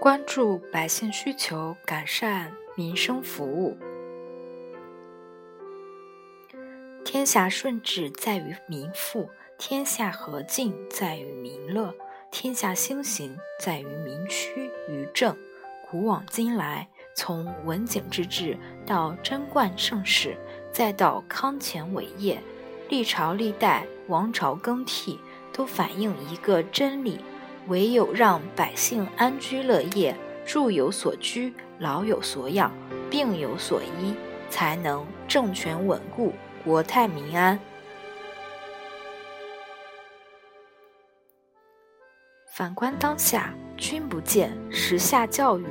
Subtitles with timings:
[0.00, 3.76] 关注百姓需求，改善民生服务。
[7.04, 11.94] 天下顺治在于民富，天下和静在于民乐，
[12.30, 15.36] 天下兴行在于民趋于正。
[15.90, 20.36] 古往今来，从文景之治到贞观盛世，
[20.72, 22.40] 再到康乾伟业，
[22.88, 25.18] 历朝历代王朝更替，
[25.52, 27.18] 都反映一个真理。
[27.68, 32.72] 唯有让百姓安居乐业，住有所居，老有所养，
[33.10, 34.14] 病有所医，
[34.48, 36.32] 才能政权稳固，
[36.64, 37.58] 国泰民安。
[42.54, 45.64] 反观当下，君不见，时下教育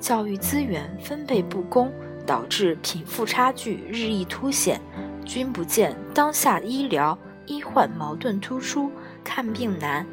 [0.00, 1.92] 教育资源分配不公，
[2.26, 4.78] 导致贫富差距日益凸显；
[5.24, 8.90] 君不见，当下医疗医患矛盾突出，
[9.22, 10.06] 看病难。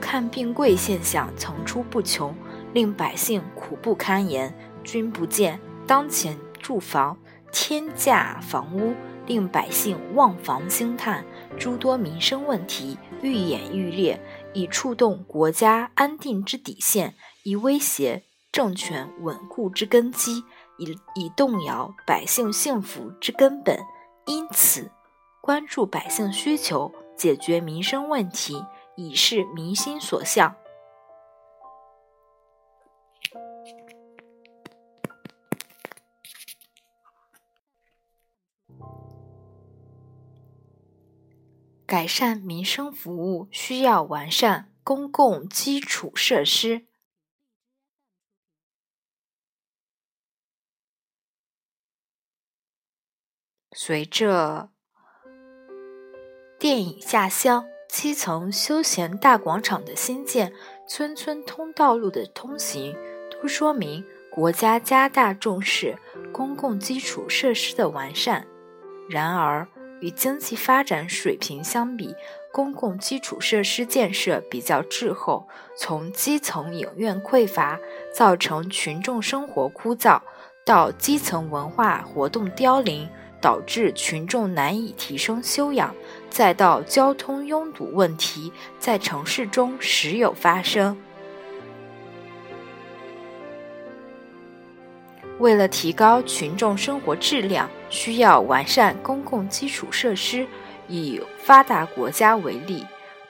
[0.00, 2.34] 看病贵现象层出不穷，
[2.72, 4.54] 令百姓苦不堪言。
[4.84, 7.18] 君不见，当前住房
[7.52, 8.94] 天价房屋，
[9.26, 11.24] 令百姓望房兴叹。
[11.58, 14.20] 诸多民生问题愈演愈烈，
[14.54, 20.44] 已触动国家安定之底线，已威胁政权稳固之根基，
[20.78, 23.78] 以以动摇百姓幸福之根本。
[24.26, 24.90] 因此，
[25.40, 28.64] 关注百姓需求，解决民生问题。
[29.00, 30.56] 已是民心所向，
[41.86, 46.87] 改善民生服务需要完善公共基础设施。
[53.80, 54.70] 随着
[56.58, 57.64] 电影下乡。
[57.88, 60.52] 基层休闲大广场的新建，
[60.88, 62.94] 村村通道路的通行，
[63.30, 65.96] 都说明国家加大重视
[66.32, 68.44] 公共基础设施的完善。
[69.08, 69.66] 然而，
[70.00, 72.14] 与经济发展水平相比，
[72.52, 77.78] 公共基础设施建设比较滞后，从基层影院匮乏，
[78.12, 80.20] 造成群众生活枯燥，
[80.66, 83.08] 到基层文化活动凋零。
[83.40, 85.94] 导致群众难以提升修养，
[86.30, 90.96] 再到交通拥堵问题在城市中时有发生。
[95.38, 100.46] 为了提高群众生活质量，需要完善公共基础设施。
[100.90, 102.82] 以发达国家为例，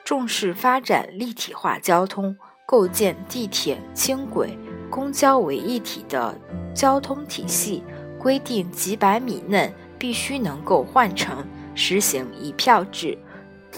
[0.05, 2.33] 重视发展立体化交通，
[2.65, 4.57] 构建地铁、轻轨、
[4.89, 6.33] 公交为一体的
[6.73, 7.83] 交通体系，
[8.17, 9.69] 规定几百米内。
[9.99, 11.45] 必须能够换乘，
[11.75, 13.17] 实行一票制，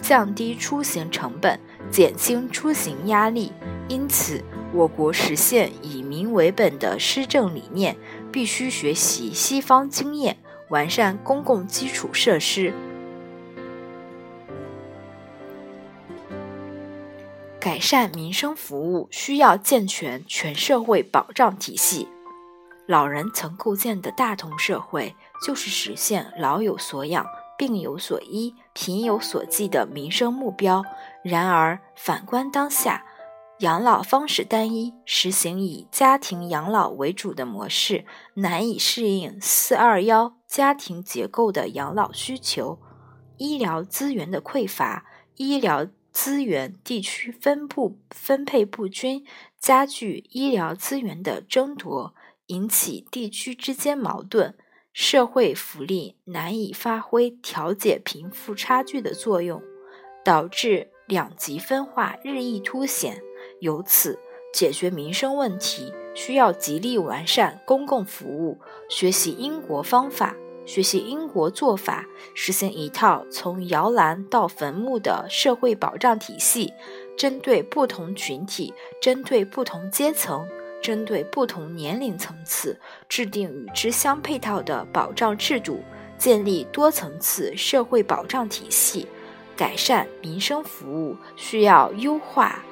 [0.01, 1.59] 降低出行成本，
[1.89, 3.51] 减轻出行压力。
[3.89, 7.97] 因此，我国实现以民为本的施政理念，
[8.31, 10.37] 必须学习西方经验，
[10.69, 12.71] 完善公共基础设施，
[17.59, 22.07] 改善民生服务，需要健全全社会保障体系。
[22.91, 27.25] 老人曾构建的大同社会，就是实现老有所养、
[27.57, 30.83] 病有所医、贫有所济的民生目标。
[31.23, 33.05] 然而，反观当下，
[33.59, 38.03] 养老方式单一，实行以家庭养老为主的模式，
[38.33, 42.77] 难以适应“四二幺”家庭结构的养老需求。
[43.37, 45.05] 医疗资源的匮乏，
[45.37, 49.25] 医疗资源地区分布分配不均，
[49.57, 52.13] 加剧医疗资源的争夺。
[52.51, 54.53] 引起地区之间矛盾，
[54.91, 59.63] 社会福利难以发挥调解贫富差距的作用，
[60.25, 63.21] 导致两极分化日益凸显。
[63.61, 64.19] 由此，
[64.53, 68.59] 解决民生问题需要极力完善公共服务，
[68.89, 72.05] 学习英国方法，学习英国做法，
[72.35, 76.73] 实行一套从摇篮到坟墓的社会保障体系，
[77.17, 80.45] 针对不同群体，针对不同阶层。
[80.81, 85.83] 针对不同年龄层次，制定与之相配套的保障制度，
[86.17, 89.07] 建立多层次社会保障体系，
[89.55, 92.63] 改善民生服务需要优化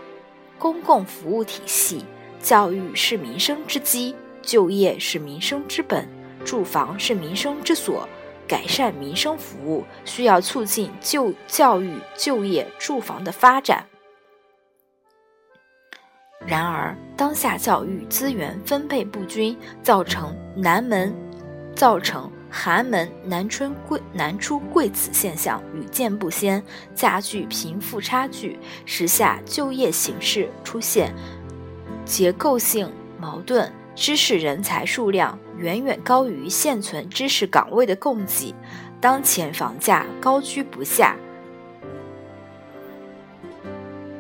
[0.58, 2.04] 公共服务体系。
[2.42, 6.08] 教育是民生之基，就业是民生之本，
[6.46, 8.08] 住房是民生之所。
[8.48, 13.89] 改善民生服务需要促进就教育、就业、住房的发展。
[16.46, 21.14] 然而，当下教育资源分配不均，造成南门，
[21.76, 26.64] 造成寒门难春贵难出贵子现象屡见不鲜，
[26.96, 31.14] 加剧贫富差距，时下就业形势出现
[32.06, 38.56] 结构性矛盾，知识人才数量远远高于现存知识岗位的供给，
[39.00, 41.16] 当前房价高居不下。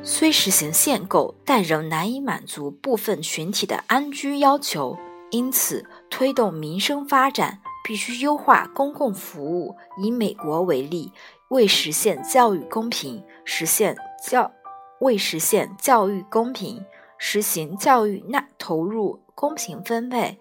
[0.01, 4.97] 虽实行限购，但仍难以满足部分群体的安居要求，
[5.29, 7.59] 因此推动民生发展。
[7.81, 9.75] 必须优化公共服务。
[9.97, 11.11] 以美国为例，
[11.47, 14.51] 为实现教育公平，实现教
[14.99, 16.85] 为实现教育公平，
[17.17, 20.37] 实行教育纳投入公平分配，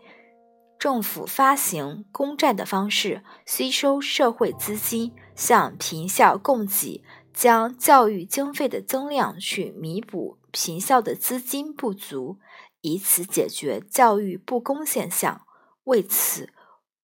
[0.79, 7.03] 政府发行公债的方式吸收社会资金，向贫校供给，
[7.39, 12.41] 将教育经费的增量去弥补贫校的资金不足，
[12.81, 15.43] 以此解决教育不公现象。
[15.85, 16.51] 为此。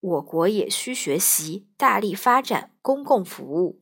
[0.00, 3.80] 我国也需学习，大力发展公共服务。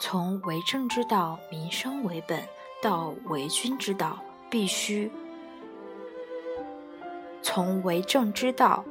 [0.00, 2.40] 从为政之道、民生为本
[2.80, 4.16] 到为君之道，
[4.48, 5.10] 必须
[7.42, 8.84] 从为政之道。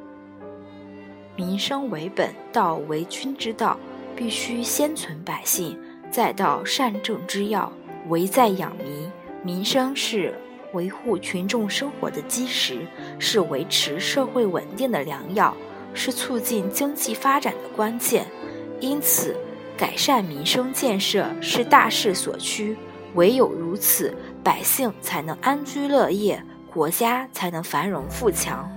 [1.37, 3.79] 民生为本，到为君之道，
[4.17, 5.79] 必须先存百姓，
[6.11, 7.71] 再到善政之要，
[8.09, 9.09] 为在养民。
[9.43, 10.37] 民生是
[10.73, 12.85] 维护群众生活的基石，
[13.17, 15.55] 是维持社会稳定的良药，
[15.93, 18.27] 是促进经济发展的关键。
[18.81, 19.35] 因此，
[19.77, 22.75] 改善民生建设是大势所趋。
[23.13, 24.13] 唯有如此，
[24.43, 28.69] 百姓才能安居乐业，国家才能繁荣富强。